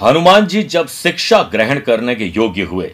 [0.00, 2.86] हनुमान जी जब शिक्षा ग्रहण करने के योग्य हुए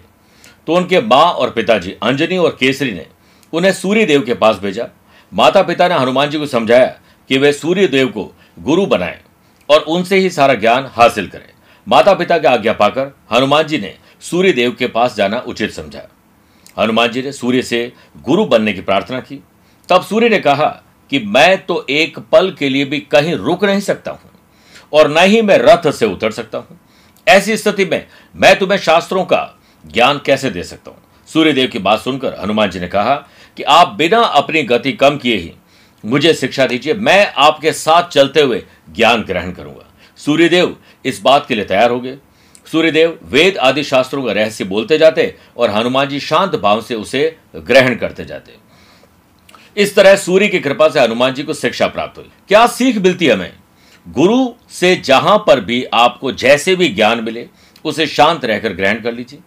[0.67, 3.07] तो उनके माँ और पिताजी अंजनी और केसरी ने
[3.53, 4.87] उन्हें सूर्य देव के पास भेजा।
[5.33, 6.87] माता पिता ने हनुमान जी को समझाया
[7.31, 8.25] कि वे सूर्य देव को
[8.59, 9.19] गुरु बनाएँ
[9.69, 11.49] और उनसे ही सारा ज्ञान हासिल करें।
[11.87, 16.03] माता पिता की आज्ञा पाकर हनुमान जी ने सूर्य देव के पास जाना उचित समझा।
[16.79, 17.93] हनुमान जी ने सूर्य से
[18.25, 19.43] गुरु बनने की प्रार्थना की।
[19.89, 20.69] तब सूर्य ने कहा
[21.13, 24.31] कि मैं तो एक पल के लिए भी कहीं रुक नहीं सकता हूँ
[24.93, 26.79] और न ही मैं रथ से उतर सकता हूँ।
[27.27, 30.99] ऐसी स्थिति में मैं तुम्हें शास्त्रों का ज्ञान कैसे दे सकता हूँ?
[31.29, 33.15] सूर्यदेव की बात सुनकर हनुमान जी ने कहा
[33.57, 35.53] कि आप बिना अपनी गति कम किए ही
[36.05, 38.63] मुझे शिक्षा दीजिए, मैं आपके साथ चलते हुए
[38.93, 39.87] ज्ञान ग्रहण करूँगा।
[40.19, 42.17] सूर्यदेव इस बात के लिए तैयार हो गए।
[42.67, 47.37] सूर्यदेव वेद आदि शास्त्रों का रहस्य बोलते जाते और हनुमान जी शांत भाव से उसे
[47.57, 48.55] ग्रहण करते जाते।
[49.77, 53.29] इस तरह सूर्य की कृपा से हनुमान जी को शिक्षा प्राप्त हुई। क्या सीख मिलती
[53.29, 53.53] हमें?
[54.07, 57.47] गुरु से जहाँ पर भी आपको जैसे भी ज्ञान मिले,
[57.85, 59.39] उसे शांत रहकर ग्रहण कर लीजिए।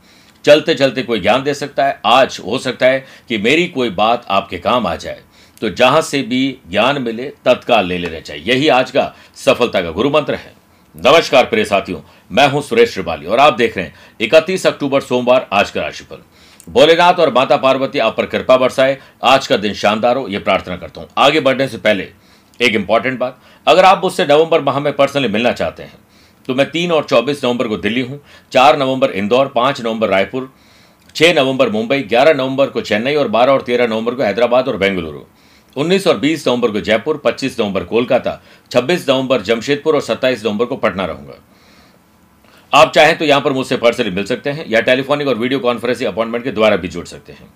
[0.46, 4.26] चलते चलते कोई ज्ञान दे सकता है। आज हो सकता है कि मेरी कोई बात
[4.30, 5.22] आपके काम आ जाए।
[5.62, 9.92] तो जहाँ से भी ज्ञान मिले, तत्काल ले लेना चाहिए। यही आज का सफलता का
[9.92, 10.54] गुरु मंत्र है।
[10.96, 12.00] नमस्कार प्रिय साथियों,
[12.32, 16.22] मैं हूँ सुरेश श्रिवाली और आप देख रहे हैं इकतीस अक्टूबर सोमवार आज का राशिफल।
[16.70, 20.76] भोलेनाथ और माता पार्वती आप पर कृपा बरसाए। आज का दिन शानदार हो यह प्रार्थना
[20.78, 22.08] करता हूँ। आगे बढ़ने से पहले
[22.60, 25.98] एक इंपॉर्टेंट बात, अगर आप मुझसे नवंबर माह में पर्सनली मिलना चाहते हैं
[26.48, 28.20] तो मैं तीन और चौबीस नवंबर को दिल्ली हूँ,
[28.52, 30.50] चार नवंबर इंदौर, पाँच नवंबर रायपुर,
[31.16, 34.78] छह नवंबर मुंबई, ग्यारह नवंबर को चेन्नई और बारह और तेरह नवंबर को हैदराबाद और
[34.78, 35.22] बेंगलुरु,
[35.76, 40.66] उन्नीस और बीस नवंबर को जयपुर, पच्चीस नवंबर कोलकाता, छब्बीस नवंबर जमशेदपुर और सत्ताईस नवंबर
[40.66, 41.38] को पटना रहूँगा।
[42.74, 46.10] आप चाहें तो यहाँ पर मुझसे पर्सनली मिल सकते हैं, या टेलीफोनिक और वीडियो कॉन्फ्रेंसिंग
[46.10, 47.50] अपॉइंटमेंट के द्वारा भी जुड़ सकते हैं।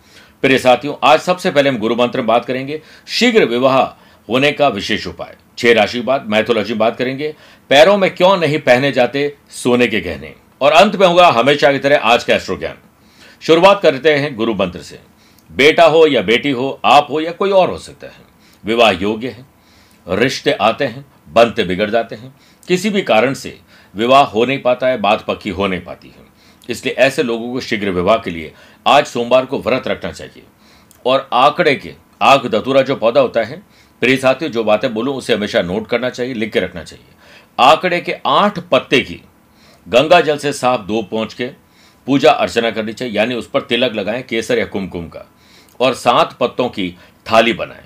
[0.44, 3.80] प्रिय साथियों, आज सबसे पहले हम गुरु मंत्र में बात करेंगे, शीघ्र विवाह
[4.30, 7.36] होने का विशेष उपाय। छह राशि बात, मैथोलॉजी बात करेंगे।
[7.70, 10.34] पैरों में क्यों नहीं पहने जाते सोने के गहने?
[10.62, 12.76] और अंत में होगा हमेशा की तरह आज का एस्ट्रो ज्ञान
[13.42, 15.00] शुरुआत करते हैं गुरु मंत्र से।
[15.52, 18.14] बेटा हो या बेटी हो, आप हो या कोई और हो सकता है।
[18.66, 19.46] विवाह योग्य है।
[20.10, 22.36] रिश्ते आते हैं बनते बिगड़ जाते हैं।
[22.68, 23.60] किसी भी कारण से
[23.96, 26.24] विवाह हो नहीं पाता है, बात पक्की हो नहीं पाती है।
[26.70, 28.54] इसलिए ऐसे लोगों को शीघ्र विवाह के लिए
[28.88, 30.44] आज सोमवार को व्रत रखना चाहिए।
[31.06, 33.64] और आंकड़े के, आग दतुरा जो पौधा होता है
[34.04, 37.06] प्रिय साथियों, जो बातें बोलूँ, उसे हमेशा नोट करना चाहिए, लिख के रखना चाहिए।
[37.60, 39.20] आंकड़े के आठ पत्ते की
[39.88, 41.48] गंगा जल से साफ़ दो पहुँच के
[42.08, 45.32] पूजा अर्चना करनी चाहिए, यानी उस पर तिलक लगाएँ, केसर या कुमकुम का,
[45.80, 46.98] और सात पत्तों की
[47.32, 47.86] थाली बनाएँ।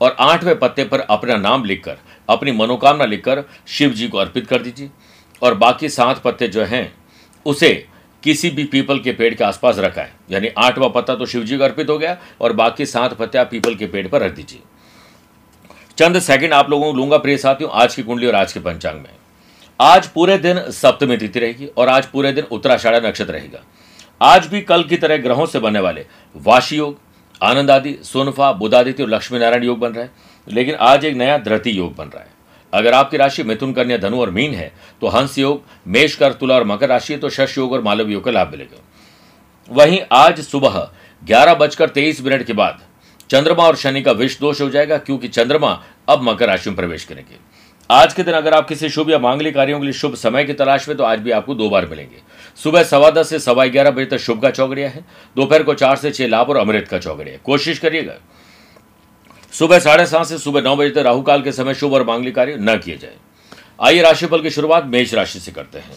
[0.00, 1.96] और आठवें पत्ते पर अपना नाम लिखकर,
[2.28, 4.90] अपनी मनोकामना लिखकर शिव जी को अर्पित कर दीजिए।
[5.42, 6.94] और बाकी सात पत्ते जो हैं,
[7.46, 7.86] उसे
[8.22, 11.64] किसी भी पीपल के पेड़ के आसपास रखाएँ। यानी आठवां पत्ता तो शिव जी को
[11.64, 14.60] अर्पित हो गया, और बाकी सात पत्ते आप पीपल के पेड़ पर रख दीजिए।
[15.98, 18.96] चंद सेकंड आप लोगों को लूँगा प्रिय साथियों, आज की कुंडली और आज के पंचांग
[18.96, 19.10] में।
[19.80, 23.62] आज पूरे दिन सप्तमी तिथि रहेगी और आज पूरे दिन उत्तराषाढ़ नक्षत्र रहेगा।
[24.20, 26.04] आज भी कल की तरह ग्रहों से बनने वाले
[26.36, 26.98] वाशी योग,
[27.40, 30.10] आनंद आदि, सोनफा, बुधादित्य और लक्ष्मी नारायण योग बन रहा है,
[30.46, 32.30] लेकिन आज एक नया धरती योग बन रहा है।
[32.72, 36.54] अगर आपकी राशि मिथुन, कन्या, धनु और मीन है तो हंस योग, मेष कर तुला
[36.54, 38.82] और मकर राशि है तो शश योग और मालव योग का लाभ मिलेगा।
[39.70, 40.78] वहीं आज सुबह
[41.22, 42.80] ग्यारह बजकर तेईस मिनट के बाद
[43.30, 47.04] चंद्रमा और शनि का विष दोष हो जाएगा, क्योंकि चंद्रमा अब मकर राशि में प्रवेश
[47.04, 47.38] करेंगे।
[47.90, 50.52] आज के दिन अगर आप किसी शुभ या मांगलिक कार्यों के लिए शुभ समय की
[50.52, 52.22] तलाश में तो आज भी आपको दो बार मिलेंगे।
[52.58, 55.04] सुबह सवा दस से सवा ग्यारह बजे तक शुभ का चौकड़िया है।
[55.36, 58.14] दोपहर को चार से छह लाभ और अमृत का चौकड़िया कोशिश करिएगा।
[59.52, 62.34] सुबह साढ़े सात से सुबह नौ बजे तक राहु काल के समय शुभ और मांगलिक
[62.34, 63.16] कार्य न किए जाए।
[63.80, 65.96] आइए राशिफल की शुरुआत मेष राशि से करते हैं।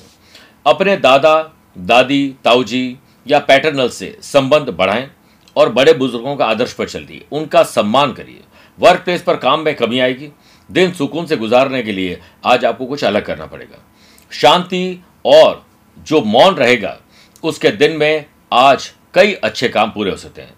[0.66, 2.98] अपने दादा, दादी, ताऊजी
[3.28, 5.10] या पैटर्नल से संबंध बढ़ाएँ।
[5.56, 8.42] और बड़े बुज़ुर्गों का आदर्श पर चलिए उनका सम्मान करिए।
[8.80, 10.30] वर्क प्लेस पर काम में कमी आएगी।
[10.70, 13.84] दिन सुकून से गुजारने के लिए आज आपको कुछ अलग करना पड़ेगा।
[14.32, 15.66] शांति और
[15.98, 16.98] जो मौन रहेगा,
[17.44, 20.54] उसके दिन में आज कई अच्छे काम पूरे हो सकते हैं।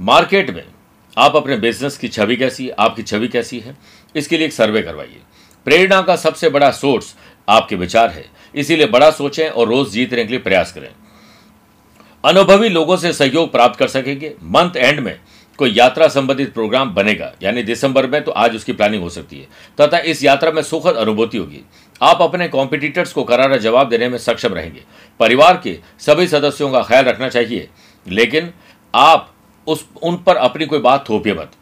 [0.00, 0.64] मार्केट में
[1.16, 3.76] आप अपने बिज़नेस की छवि कैसी, आपकी छवि कैसी है,
[4.16, 5.20] इसके लिए एक सर्वे करवाइए।
[5.64, 7.14] प्रेरणा का सबसे बड़ा सोर्स
[7.48, 8.24] आपके विचार है।
[8.54, 10.88] इसीलिए बड़ा सोचें और रोज जीतने के लिए प्रयास करें।
[12.26, 15.18] अनुभवी लोगों से सहयोग प्राप्त कर सकेंगे। मंथ एंड में
[15.58, 19.46] कोई यात्रा संबंधित प्रोग्राम बनेगा, यानी दिसंबर में तो आज उसकी प्लानिंग हो सकती है।
[19.78, 21.60] तथा इस यात्रा में सुखद अनुभूति होगी।
[22.00, 24.82] आप अपने कॉम्पिटिटर्स को करारा जवाब देने में सक्षम रहेंगे।
[25.20, 27.68] परिवार के सभी सदस्यों का ख्याल रखना चाहिए,
[28.06, 28.52] लेकिन
[28.94, 29.32] आप
[29.66, 31.52] उस, उन पर अपनी कोई बात थोपिए मत।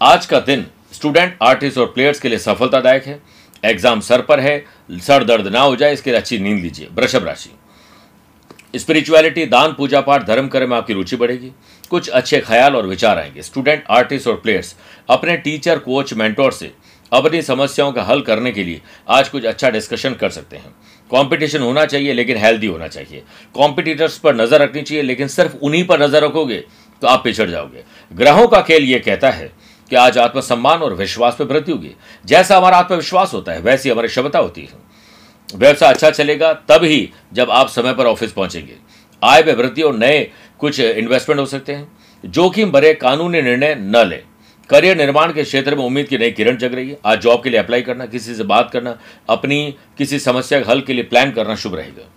[0.00, 3.20] आज का दिन स्टूडेंट आर्टिस्ट और प्लेयर्स के लिए सफलतादायक है।
[3.64, 7.26] एग्ज़ाम सर पर है, सर दर्द ना हो जाए, इसके लिए अच्छी नींद लीजिए। वृषभ
[7.26, 7.50] राशि।
[8.74, 11.50] स्पिरिचुअलिटी, दान, पूजा पाठ, धर्म कर्म में आपकी रुचि बढ़ेगी।
[11.90, 14.74] कुछ अच्छे ख्याल और विचार आएँगे। स्टूडेंट आर्टिस्ट और प्लेयर्स
[15.08, 16.72] अपने टीचर कोच मेंटोर से
[17.12, 20.70] अपनी समस्याओं का हल करने के लिए आज कुछ अच्छा डिस्कशन कर सकते हैं।
[21.10, 23.22] कंपटीशन होना चाहिए, लेकिन हेल्दी होना चाहिए।
[23.54, 26.64] कॉम्पिटिटर्स पर नज़र रखनी चाहिए, लेकिन सिर्फ़ उन्हीं पर नज़र रखोगे
[27.02, 29.50] तो आप पिछड़ जाओगे। ग्रहों का खेल यह कहता है
[29.90, 31.94] कि आज आत्मसम्मान और विश्वास पर वृद्धि होगी।
[32.24, 34.86] जैसा हमारा आत्मविश्वास होता है, वैसी हमारी क्षमता होती है।
[35.54, 38.74] व्यवसाय अच्छा चलेगा तब ही जब आप समय पर ऑफ़िस पहुँचेंगे।
[39.22, 41.86] आय में वृद्धि और नए कुछ इन्वेस्टमेंट हो सकते हैं।
[42.24, 44.22] जोखिम भरे कानूनी निर्णय न लें।
[44.70, 47.50] करियर निर्माण के क्षेत्र में उम्मीद की नई किरण जग रही है। आज जॉब के
[47.50, 48.96] लिए अप्लाई करना, किसी से बात करना,
[49.28, 52.10] अपनी किसी समस्या के हल के लिए प्लान करना शुभ रहेगा।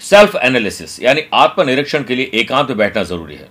[0.00, 3.48] सेल्फ एनालिसिस यानी आत्मनिरीक्षण के लिए एकांत में बैठना ज़रूरी है।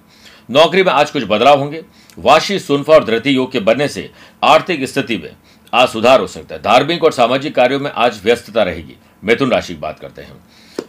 [0.50, 1.84] नौकरी में आज कुछ बदलाव होंगे।
[2.18, 4.10] वाशी, सुनफा और धृति योग के बनने से
[4.44, 5.32] आर्थिक स्थिति में
[5.78, 9.74] आज सुधार हो सकता है। धार्मिक और सामाजिक कार्यों में आज व्यस्तता रहेगी। मिथुन राशि
[9.74, 10.36] की बात करते हैं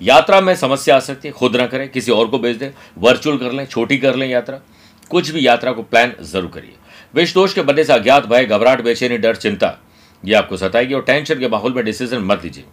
[0.02, 3.38] यात्रा में समस्या आ सकती है। खुद ना करें, किसी और को भेज दें। वर्चुअल
[3.38, 4.60] कर लें, छोटी कर लें यात्रा।
[5.10, 6.74] कुछ भी यात्रा को प्लान ज़रूर करिए।
[7.14, 9.76] विष दोष के बनने से अज्ञात भय, घबराहट, बेचैनी, डर, चिंता,
[10.22, 12.64] ये आपको सताएगी और टेंशन के माहौल में डिसीज़न मत लीजिए।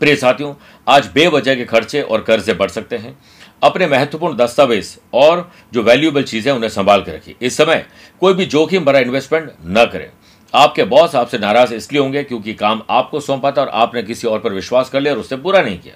[0.00, 0.54] प्रिय साथियों,
[0.88, 3.16] आज बेवजह के खर्चे और कर्जे बढ़ सकते हैं।
[3.62, 7.86] अपने महत्वपूर्ण दस्तावेज़ और जो वैल्यूएबल चीज़ें उन्हें संभाल कर रखिए। इस समय
[8.20, 10.10] कोई भी जोखिम भरा इन्वेस्टमेंट न करें।
[10.56, 14.38] आपके बॉस आपसे नाराज़ इसलिए होंगे क्योंकि काम आपको सौंपा था और आपने किसी और
[14.40, 15.94] पर विश्वास कर लिया और उससे पूरा नहीं किया।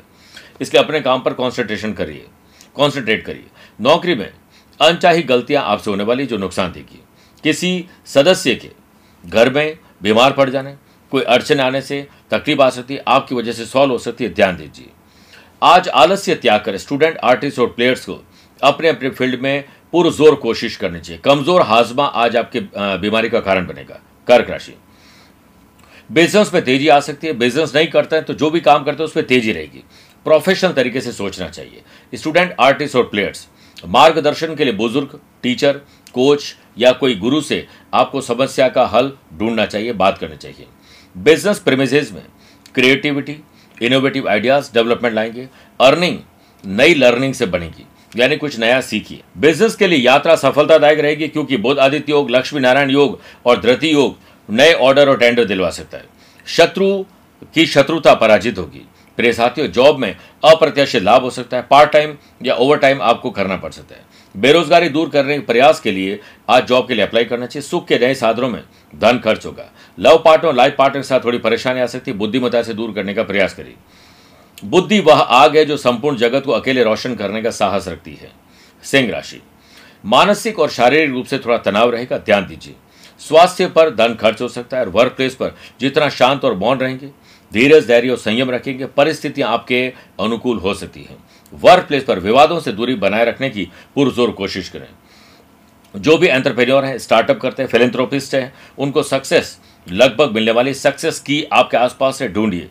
[0.61, 2.27] इसलिए अपने काम पर कॉन्सेंट्रेशन करिए
[2.77, 3.47] कॉन्सेंट्रेट करिए।
[3.79, 4.31] नौकरी में
[4.81, 7.01] अनचाही गलतियाँ आपसे होने वाली जो नुकसान देगी
[7.45, 8.71] किसी सदस्य के
[9.25, 10.75] घर में बीमार पड़ जाने,
[11.13, 14.33] कोई अड़चन आने से तकलीफ़ आ सकती है, आपकी वजह से सॉल्व हो सकती है,
[14.33, 14.91] ध्यान दीजिए।
[15.63, 18.19] आज आलस्य त्याग कर। स्टूडेंट आर्टिस्ट और प्लेयर्स को
[18.63, 22.61] अपने अपने फ़ील्ड में पुरजोर कोशिश करनी चाहिए। कमज़ोर हाजमा आज आपके
[22.99, 24.75] बीमारी का कारण बनेगा। कर्क राशि।
[26.11, 29.03] बिज़नेस में तेज़ी आ सकती है बिज़नेस नहीं करते हैं तो जो भी काम करते
[29.03, 29.83] हैं उसमें तेज़ी रहेगी।
[30.27, 31.83] प्रोफेशनल तरीके से सोचना चाहिए।
[32.15, 33.47] स्टूडेंट आर्टिस्ट और प्लेयर्स
[33.89, 35.81] मार्गदर्शन के लिए बुज़ुर्ग टीचर
[36.15, 40.67] कोच या कोई गुरु से आपको समस्या का हल ढूंढना चाहिए, बात करनी चाहिए।
[41.17, 42.23] बिज़नेस प्रेमिजेज में
[42.75, 43.37] क्रिएटिविटी
[43.83, 45.49] इनोवेटिव आइडियाज़ डेवलपमेंट लाएँगे।
[45.81, 46.19] अर्निंग
[46.65, 47.87] नई लर्निंग से बनेगी।
[48.17, 52.61] यानी कुछ नया सीखिए बिज़नेस के लिए यात्रा सफलतादायक रहेगी क्योंकि बुद्ध आदित्य योग, लक्ष्मी
[52.61, 54.17] नारायण योग और धृति योग
[54.49, 56.05] नए ऑर्डर और टेंडर दिलवा सकता है।
[56.47, 57.05] शत्रु
[57.55, 58.87] की शत्रुता पराजित होगी।
[59.17, 63.31] प्रिय साथियों जॉब में अप्रत्याशित लाभ हो सकता है। पार्ट टाइम या ओवर टाइम आपको
[63.31, 64.05] करना पड़ सकता है।
[64.37, 67.87] बेरोजगारी दूर करने के प्रयास के लिए आज जॉब के लिए अप्लाई करना चाहिए। सुख
[67.89, 68.63] के नए साधनों में
[68.97, 72.63] धन खर्च होगा। लव पार्टनर लाइफ पार्टनर के साथ थोड़ी परेशानी आ सकती है। बुद्धिमता
[72.63, 73.75] से दूर करने का प्रयास करिए।
[74.65, 78.33] बुद्धि वह आग है जो संपूर्ण जगत को अकेले रोशन करने का साहस रखती है।
[78.83, 79.43] सिंह राशि।
[80.05, 82.75] मानसिक और शारीरिक रूप से थोड़ा तनाव रहेगा, ध्यान दीजिए।
[83.19, 86.79] स्वास्थ्य पर धन खर्च हो सकता है और वर्क प्लेस पर जितना शांत और मौन
[86.79, 87.11] रहेंगे,
[87.53, 91.17] धीरज, धैर्य और संयम रखेंगे, परिस्थितियाँ आपके अनुकूल हो सकती हैं।
[91.55, 94.89] वर्क प्लेस पर विवादों से दूरी बनाए रखने की पुरजोर कोशिश करें।
[95.97, 99.59] जो भी एंटरप्रेन्योर हैं स्टार्टअप करते हैं फिलेंथ्रोपिस्ट हैं, उनको सक्सेस
[99.93, 102.69] लगभग मिलने वाली सक्सेस की आपके आसपास से ढूंढिए।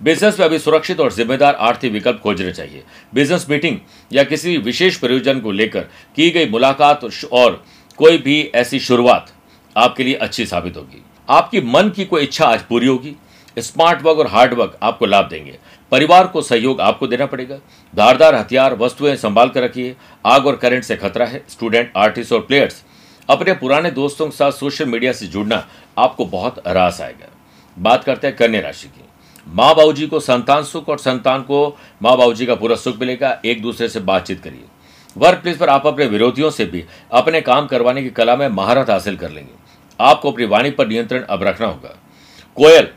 [0.00, 2.82] बिज़नेस में अभी सुरक्षित और जिम्मेदार आर्थिक विकल्प खोजने चाहिए।
[3.14, 3.78] बिज़नेस मीटिंग
[4.12, 5.80] या किसी विशेष प्रयोजन को लेकर
[6.16, 7.00] की गई मुलाकात
[7.32, 7.64] और
[7.96, 9.32] कोई भी ऐसी शुरुआत
[9.76, 13.14] आपके लिए अच्छी साबित होगी। आपकी मन की कोई इच्छा आज पूरी होगी।
[13.56, 15.58] स्मार्ट वर्क और हार्ड वर्क आपको लाभ देंगे।
[15.92, 17.56] परिवार को सहयोग आपको देना पड़ेगा।
[17.94, 19.96] धारदार हथियार, वस्तुएँ संभाल कर रखिए।
[20.26, 22.82] आग और करंट से खतरा है। स्टूडेंट, आर्टिस्ट और प्लेयर्स,
[23.28, 25.66] अपने पुराने दोस्तों के साथ सोशल मीडिया से जुड़ना
[25.98, 27.28] आपको बहुत रास आएगा।
[27.76, 29.04] बात करते हैं कन्या राशि की।
[29.46, 31.66] माँ बाबू जी को संतान सुख और संतान को
[32.02, 34.64] माँ बाबू जी का पूरा सुख मिलेगा, एक दूसरे से बातचीत करिए।
[35.16, 38.90] वर्क प्लेस पर आप अपने विरोधियों से भी अपने काम करवाने की कला में महारत
[38.90, 39.52] हासिल कर लेंगे।
[40.00, 41.96] आपको अपनी वाणी पर नियंत्रण अब रखना होगा।
[42.56, 42.88] कोयल,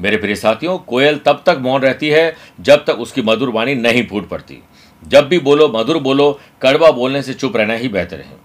[0.00, 4.06] मेरे प्रिय साथियों, कोयल तब तक मौन रहती है जब तक उसकी मधुर वाणी नहीं
[4.06, 4.62] फूट पड़ती।
[5.02, 8.42] जब भी बोलो, मधुर बोलो, कड़वा बोलने से चुप रहना ही बेहतर है।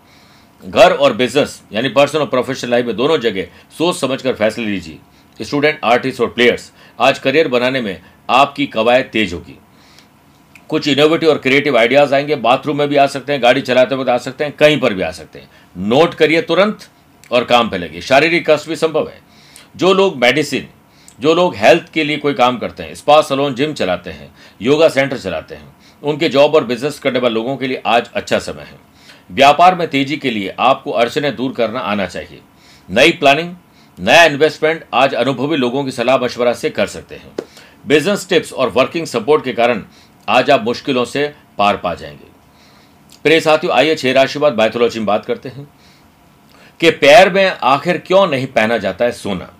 [0.63, 4.97] घर और बिज़नेस यानी पर्सनल और प्रोफेशनल लाइफ में दोनों जगह सोच समझकर फैसले लीजिए।
[5.41, 9.59] स्टूडेंट, आर्टिस्ट और प्लेयर्स, आज करियर बनाने में आपकी कवायद तेज होगी।
[10.69, 14.09] कुछ इनोवेटिव और क्रिएटिव आइडियाज़ आएँगे बाथरूम में भी आ सकते हैं, गाड़ी चलाते वक्त
[14.09, 16.87] आ सकते हैं, कहीं पर भी आ सकते हैं। नोट करिए तुरंत
[17.31, 19.21] और काम पे लगे। शारीरिक कष्ट भी संभव है।
[19.75, 20.67] जो लोग मेडिसिन
[21.19, 24.89] जो लोग हेल्थ के लिए कोई काम करते हैं स्पा सलोन जिम चलाते हैं योगा
[24.89, 28.61] सेंटर चलाते हैं, उनके जॉब और बिज़नेस करने वाले लोगों के लिए आज अच्छा समय
[28.61, 28.79] है।
[29.31, 32.41] व्यापार में तेज़ी के लिए आपको अड़चने दूर करना आना चाहिए।
[32.91, 33.55] नई प्लानिंग
[34.01, 37.31] नया इन्वेस्टमेंट आज अनुभवी लोगों की सलाह मशवरा से कर सकते हैं।
[37.87, 39.83] बिज़नेस टिप्स और वर्किंग सपोर्ट के कारण
[40.29, 42.27] आज आप मुश्किलों से पार पा जाएँगे।
[43.23, 45.67] प्रिय साथियों, आइए छह राशि बाद बायोथोलॉजी में बात करते हैं।
[46.79, 49.53] कि पैर में आखिर क्यों नहीं पहना जाता है सोना?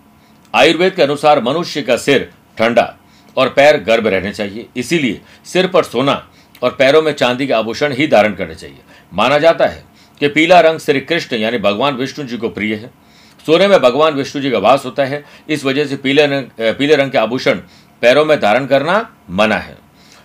[0.56, 2.98] आयुर्वेद के अनुसार मनुष्य का सिर ठंडा
[3.38, 6.30] और पैर गर्भ रहने चाहिए। इसीलिए सिर पर सोना
[6.64, 8.80] और पैरों में चांदी के आभूषण ही धारण करने चाहिए।
[9.14, 9.84] माना जाता है
[10.20, 12.99] कि पीला रंग श्री कृष्ण यानी भगवान विष्णु जी को प्रिय है।
[13.46, 16.96] सोने में भगवान विष्णु जी का वास होता है। इस वजह से पीले रंग पीले
[16.96, 17.60] रंग के आभूषण
[18.02, 19.78] पैरों में धारण करना मना है।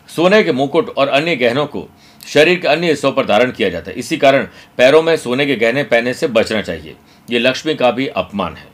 [0.08, 1.88] सोने के मुकुट और अन्य गहनों को
[2.26, 4.46] शरीर के अन्य हिस्सों पर धारण किया जाता है। इसी कारण
[4.78, 6.96] पैरों में सोने के गहने पहनने से बचना चाहिए।
[7.30, 8.66] ये लक्ष्मी का भी अपमान है।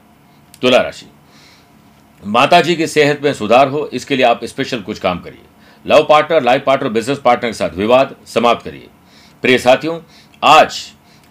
[0.62, 1.06] तुला राशि।
[2.22, 5.42] माता जी की सेहत में सुधार हो, इसके लिए आप स्पेशल कुछ काम करिए।
[5.84, 8.88] Love partner, life partner business partner के साथ विवाद समाप्त करिए।
[9.42, 9.98] प्रिय साथियों,
[10.42, 10.80] आज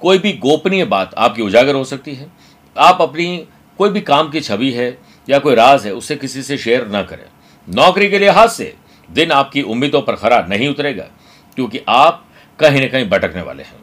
[0.01, 2.27] कोई भी गोपनीय बात आपकी उजागर हो सकती है।
[2.79, 3.45] आप अपनी
[3.79, 7.01] कोई भी काम की छवि है या कोई राज है उसे किसी से शेयर न
[7.03, 7.25] करें।
[7.67, 8.73] नौकरी के लिहाज से
[9.09, 11.03] दिन आपकी उम्मीदों पर खरा नहीं उतरेगा,
[11.57, 12.25] क्योंकि आप
[12.59, 13.77] कहीं ना कहीं भटकने वाले हैं।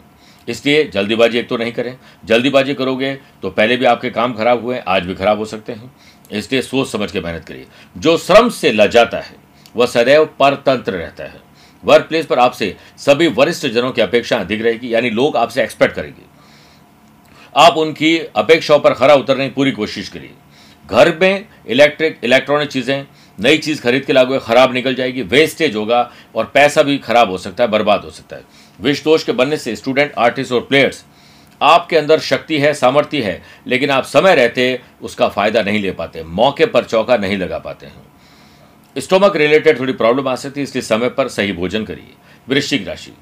[0.49, 4.79] इसलिए जल्दीबाजी एक तो नहीं करें। जल्दीबाजी करोगे तो पहले भी आपके काम खराब हुए
[4.79, 5.91] आज भी खराब हो सकते हैं।
[6.31, 9.35] इसलिए सोच समझ के मेहनत करिए। जो श्रम से लजाता है,
[9.75, 11.41] वह सदैव परतंत्र रहता है।
[11.85, 15.95] वर्क प्लेस पर आपसे सभी वरिष्ठ जनों की अपेक्षा अधिक रहेगी, यानी लोग आपसे एक्सपेक्ट
[15.95, 16.23] करेंगे।
[17.57, 20.31] आप उनकी अपेक्षाओं पर खरा उतरने की पूरी कोशिश करिए।
[20.85, 23.07] घर में इलेक्ट्रिक इलेक्ट्रॉनिक चीज़ें,
[23.39, 27.39] नई चीज़ खरीद के लागू खराब निकल जाएगी वेस्टेज होगा और पैसा भी खराब हो
[27.39, 28.43] सकता है, बर्बाद हो सकता है।
[28.79, 31.05] विष दोष के बनने से स्टूडेंट आर्टिस्ट और प्लेयर्स
[31.61, 36.23] आपके अंदर शक्ति है, सामर्थ्य है, लेकिन आप समय रहते, उसका फ़ायदा नहीं ले पाते,
[36.23, 38.05] मौके पर चौका नहीं लगा पाते हैं।
[38.97, 42.15] स्टोमक रिलेटेड थोड़ी प्रॉब्लम आ सकती है, इसलिए समय पर सही भोजन करिए।
[42.49, 43.13] वृश्चिक राशि,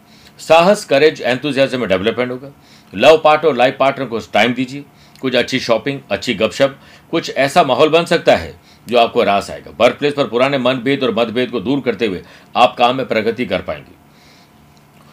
[0.41, 2.53] साहस करेज एंथुजियाज्म में डेवलपमेंट होगा।
[2.93, 4.85] लव पार्टनर और लाइफ पार्टनर को टाइम दीजिए।
[5.21, 6.79] कुछ अच्छी शॉपिंग अच्छी गपशप,
[7.11, 8.55] कुछ ऐसा माहौल बन सकता है
[8.87, 12.23] जो आपको रास आएगा। वर्क प्लेस पर पुराने मनभेद और मतभेद को दूर करते हुए
[12.57, 14.03] आप काम में प्रगति कर पाएँगे।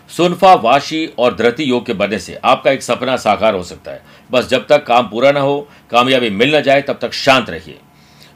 [0.10, 4.02] सुनफा, वाशी और धृति योग के बनने से आपका एक सपना साकार हो सकता है।
[4.32, 7.80] बस जब तक काम पूरा ना हो, कामयाबी मिल ना जाए, तब तक शांत रहिए।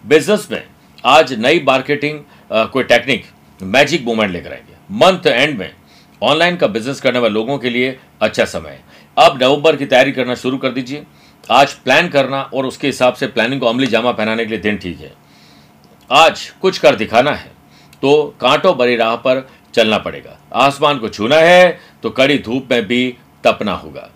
[0.04, 0.64] बिज़नेस में
[1.06, 2.20] आज नई मार्केटिंग
[2.52, 3.26] कोई टेक्निक
[3.60, 5.72] मैजिक मूवमेंट लेकर आएँगे। मंथ एंड में
[6.22, 8.84] ऑनलाइन का बिज़नेस करने वाले लोगों के लिए अच्छा समय है।
[9.18, 11.04] अब नवंबर की तैयारी करना शुरू कर दीजिए।
[11.50, 14.78] आज प्लान करना और उसके हिसाब से प्लानिंग को अमली जामा पहनाने के लिए दिन
[14.78, 15.12] ठीक है।
[16.10, 17.52] आज कुछ कर दिखाना है
[18.02, 22.86] तो कांटों भरी राह पर चलना पड़ेगा। आसमान को छूना है तो कड़ी धूप में
[22.88, 24.10] भी तपना होगा।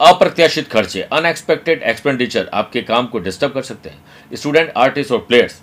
[0.00, 5.60] अप्रत्याशित खर्चे अनएक्सपेक्टेड एक्सपेंडिचर आपके काम को डिस्टर्ब कर सकते हैं। स्टूडेंट आर्टिस्ट और प्लेयर्स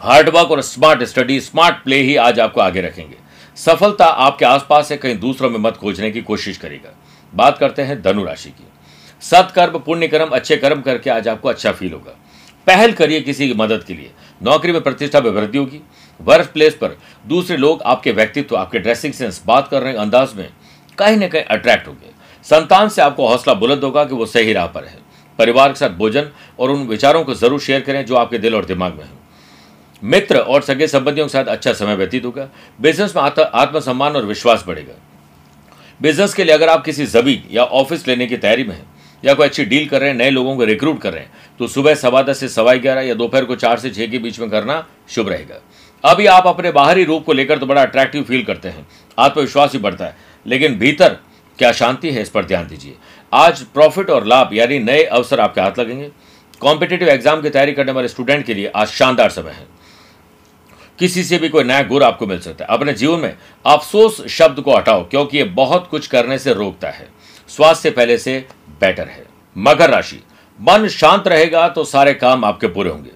[0.00, 3.16] हार्डवर्क और स्मार्ट स्टडी स्मार्ट प्ले ही आज आपको आगे रखेंगे।
[3.56, 6.94] सफलता आपके आसपास है, कहीं दूसरों में मत खोजने की कोशिश करेगा
[7.32, 8.64] बात करते हैं धनु राशि की।
[9.22, 12.18] सत्कर्म पुण्य कर्म अच्छे कर्म करके आज आपको अच्छा फील होगा।
[12.66, 14.10] पहल करिए किसी की मदद के लिए।
[14.40, 15.80] नौकरी में प्रतिष्ठा में वृद्धि होगी।
[16.20, 16.96] वर्क प्लेस पर
[17.26, 20.48] दूसरे लोग आपके व्यक्तित्व, आपके ड्रेसिंग सेंस बात करने के अंदाज में,
[20.98, 22.10] कहीं ना कहीं अट्रैक्ट होंगे।
[22.46, 24.98] संतान से आपको हौसला बुलंद होगा कि वो सही राह पर है।
[25.38, 28.64] परिवार के साथ भोजन और उन विचारों को ज़रूर शेयर करें जो आपके दिल और
[28.64, 29.10] दिमाग में है।
[30.02, 32.48] मित्र और सगे संबंधियों के साथ अच्छा समय व्यतीत होगा।
[32.80, 34.94] बिज़नेस में आत्मसम्मान और विश्वास बढ़ेगा।
[36.02, 38.86] बिज़नेस के लिए अगर आप किसी ज़मीन या ऑफ़िस लेने की तैयारी में हैं,
[39.22, 41.66] या कोई अच्छी डील कर रहे हैं, नए लोगों को रिक्रूट कर रहे हैं तो
[41.68, 44.48] सुबह सवा दस से सवा ग्यारह या दोपहर को चार से छः के बीच में
[44.50, 45.60] करना शुभ रहेगा।
[46.04, 48.86] अभी आप अपने बाहरी रूप को लेकर तो बड़ा अट्रैक्टिव फील करते हैं,
[49.18, 50.16] आत्मविश्वास भी बढ़ता है,
[50.46, 51.16] लेकिन भीतर
[51.58, 52.94] क्या शांति है इस पर ध्यान दीजिए।
[53.32, 56.10] आज प्रॉफिट और लाभ, यानी नए अवसर आपके हाथ लगेंगे।
[56.60, 59.66] कॉम्पिटेटिव एग्ज़ाम की तैयारी करने वाले स्टूडेंट के लिए आज शानदार समय है।
[60.98, 64.60] किसी से भी कोई नया गुर आपको मिल सकता है। अपने जीवन में अफसोस शब्द
[64.60, 67.08] को हटाओ, क्योंकि ये बहुत कुछ करने से रोकता है।
[67.48, 68.38] स्वास्थ्य पहले से
[68.80, 69.24] बेटर है।
[69.56, 70.22] मकर राशि।
[70.58, 73.10] मन शांत रहेगा तो सारे काम आपके पूरे होंगे।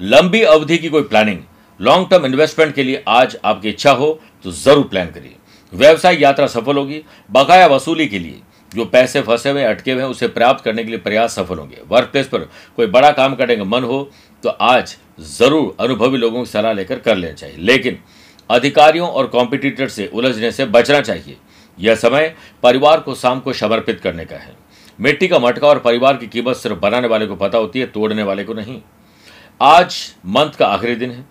[0.00, 1.38] लंबी अवधि की कोई प्लानिंग
[1.80, 5.36] लॉन्ग टर्म इन्वेस्टमेंट के लिए आज आपकी इच्छा हो तो ज़रूर प्लान करिए।
[5.72, 8.40] व्यवसाय यात्रा सफल होगी। बकाया वसूली के लिए
[8.72, 12.08] जो पैसे फंसे हुए अटके हुए उसे प्राप्त करने के लिए प्रयास सफल होंगे। वर्क
[12.08, 14.08] प्लेस पर कोई बड़ा काम करने का मन हो
[14.42, 17.98] तो आज ज़रूर अनुभवी लोगों की सलाह लेकर कर लेना चाहिए। लेकिन
[18.50, 21.36] अधिकारियों और कॉम्पिटिटर से उलझने से बचना चाहिए।
[21.78, 24.56] यह समय परिवार को शाम को समर्पित करने का है।
[25.00, 28.22] मिट्टी का मटका और परिवार की कीमत सिर्फ़ बनाने वाले को पता होती है, तोड़ने
[28.22, 28.80] वाले को नहीं।
[29.60, 31.24] आज मंथ का आखिरी दिन है।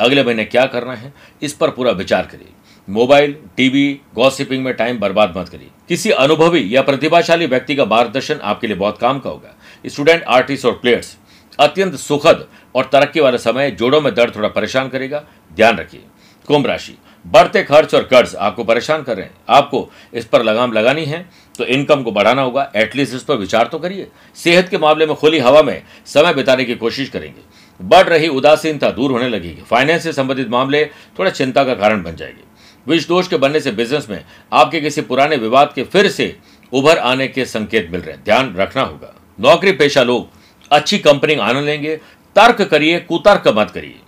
[0.00, 2.48] अगले महीने क्या करना है, इस पर पूरा विचार करिए।
[2.88, 8.40] मोबाइल, टीवी गॉसिपिंग में टाइम बर्बाद मत करिए। किसी अनुभवी या प्रतिभाशाली व्यक्ति का मार्गदर्शन
[8.42, 9.54] आपके लिए बहुत काम का होगा।
[9.86, 11.16] स्टूडेंट आर्टिस्ट और प्लेयर्स
[11.58, 16.00] अत्यंत सुखद और तरक्की वाला समय जोड़ों में दर्द थोड़ा परेशान करेगा। ध्यान रखिए।
[16.48, 20.72] कुंभ राशि। बढ़ते खर्च और कर्ज आपको परेशान कर रहे हैं। आपको इस पर लगाम
[20.72, 24.78] लगानी है तो इनकम को बढ़ाना होगा। एटलीस्ट इस पर विचार तो करिए। सेहत के
[24.78, 27.40] मामले में खुली हवा में समय बिताने की कोशिश करेंगे।
[27.80, 30.84] बढ़ रही उदासीनता दूर होने लगेगी। फाइनेंस से संबंधित मामले
[31.18, 32.46] थोड़ा चिंता का कारण बन जाएँगे।
[32.86, 36.36] विष दोष के बनने से बिज़नेस में आपके किसी पुराने विवाद के फिर से
[36.72, 40.37] उभर आने के संकेत मिल रहे हैं। ध्यान रखना होगा। नौकरी पेशा लोग
[40.70, 41.96] अच्छी कंपनी आनंद लेंगे।
[42.36, 44.00] तर्क करिए, कुतर्क मत करिए।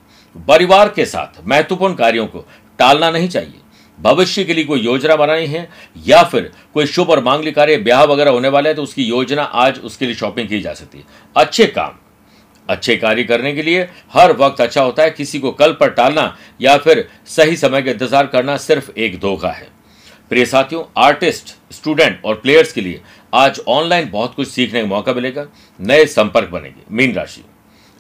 [0.47, 2.45] परिवार के साथ महत्वपूर्ण कार्यों को
[2.79, 3.55] टालना नहीं चाहिए।
[3.99, 5.69] भविष्य के लिए कोई योजना बनाई है
[6.07, 9.43] या फिर कोई शुभ और मांगलिक कार्य, ब्याह वगैरह होने वाला है तो उसकी योजना
[9.43, 11.05] आज उसके लिए शॉपिंग की जा सकती है।
[11.37, 11.99] अच्छे काम,
[12.69, 16.37] अच्छे कार्य करने के लिए हर वक्त अच्छा होता है। किसी को कल पर टालना
[16.61, 19.69] या फिर सही समय का इंतज़ार करना सिर्फ़ एक धोखा है।
[20.31, 23.01] प्रिय साथियों, आर्टिस्ट, स्टूडेंट और प्लेयर्स के लिए
[23.33, 25.47] आज ऑनलाइन बहुत कुछ सीखने का मौका मिलेगा,
[25.81, 27.45] नए संपर्क बनेंगे, मीन राशि।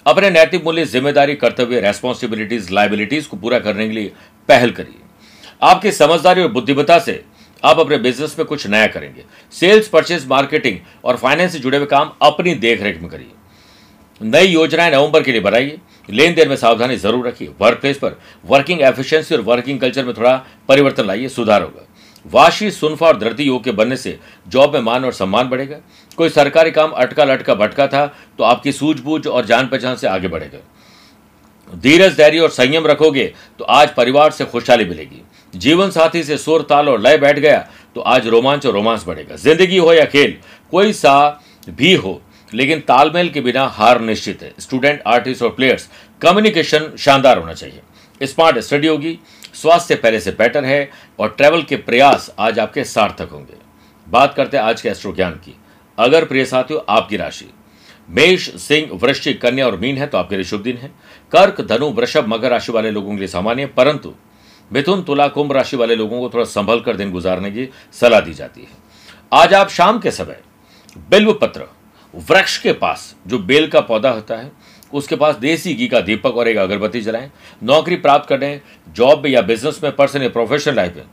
[0.07, 4.13] अपने नैतिक मूल्य, ज़िम्मेदारी, कर्तव्य रेस्पॉन्सिबिलिटीज लाइबिलिटीज को पूरा करने के लिए
[4.49, 4.99] पहल करिए।
[5.63, 7.23] आपकी समझदारी और बुद्धिमत्ता से
[7.63, 11.87] आप अपने बिज़नेस में कुछ नया करेंगे। सेल्स परचेज मार्केटिंग और फाइनेंस से जुड़े हुए
[11.87, 13.31] काम अपनी देखरेख में करिए।
[14.21, 18.19] नई योजनाएँ नवंबर के लिए बनाइए। लेन देन में सावधानी ज़रूर रखिए। वर्क प्लेस पर
[18.45, 20.37] वर्किंग एफिशिएंसी और वर्किंग कल्चर में थोड़ा
[20.69, 21.87] परिवर्तन लाइए, सुधार होगा।
[22.25, 25.77] वाशी, सुनफा और धरती योग के बनने से जॉब में मान और सम्मान बढ़ेगा।
[26.19, 28.07] कोई सरकारी काम अटका लटका भटका था
[28.39, 30.59] तो आपकी सूझबूझ और जान पहचान से आगे बढ़ेगा।
[31.73, 35.23] धीरज, धैर्य और संयम रखोगे तो आज परिवार से खुशहाली मिलेगी।
[35.55, 37.59] जीवन साथी से सुर, ताल और लय बैठ गया
[37.95, 40.37] तो आज रोमांच और रोमांस बढ़ेगा। ज़िंदगी हो या खेल,
[40.73, 42.21] कोई सा भी हो,
[42.53, 45.89] लेकिन तालमेल के बिना हार निश्चित है। स्टूडेंट, आर्टिस्ट और प्लेयर्स,
[46.23, 47.81] कम्युनिकेशन शानदार होना चाहिए।
[48.21, 49.19] स्मार्ट स्टडी होगी
[49.55, 53.55] स्वास्थ्य पहले से बेटर है और ट्रैवल के प्रयास आज आपके सार्थक होंगे।
[54.09, 55.57] बात करते हैं आज के एस्ट्रो ज्ञान की।
[55.99, 57.51] अगर प्रिय साथियों, आपकी राशि।
[58.11, 60.89] मेष, सिंह, वृश्चिक, कन्या और मीन है तो आपके लिए शुभ दिन है।
[61.33, 64.15] कर्क, धनु, वृषभ, मकर राशि वाले लोगों के लिए सामान्य परंतु
[64.73, 68.35] मिथुन, तुला, कुंभ राशि वाले लोगों को थोड़ा संभल कर दिन गुजारने की सलाह दी
[68.35, 68.69] जाती है।
[69.33, 70.41] आज आप शाम के समय
[71.11, 71.67] बिल्व पत्र,
[72.15, 74.53] वृक्ष के पास, जो बेल का पौधा होता है
[74.93, 77.31] उसके पास देसी घी का दीपक और एक अगरबत्ती जलाएँ,
[77.63, 81.05] नौकरी प्राप्त करें जॉब में या बिज़नेस में पर्सन या प्रोफेशनल लाइफ में।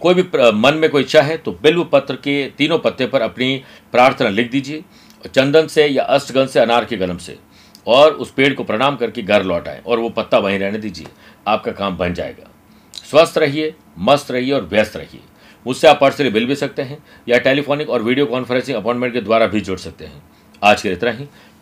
[0.00, 3.56] कोई भी मन में कोई इच्छा है तो बिल्व पत्र के तीनों पत्ते पर अपनी
[3.92, 4.82] प्रार्थना लिख दीजिए,
[5.26, 7.38] चंदन से या अष्टगंध से अनार के गलम से,
[7.86, 11.06] और उस पेड़ को प्रणाम करके घर लौट आए, और वो पत्ता वहीं रहने दीजिए,
[11.48, 12.50] आपका काम बन जाएगा।
[13.04, 15.20] स्वस्थ रहिए, मस्त रहिए और व्यस्त रहिए।
[15.66, 19.46] मुझसे आप पर्सनली मिल भी सकते हैं, या टेलीफोनिक और वीडियो कॉन्फ्रेंसिंग अपॉइंटमेंट के द्वारा
[19.46, 20.22] भी जुड़ सकते हैं।
[20.62, 21.28] आज के इतना ही।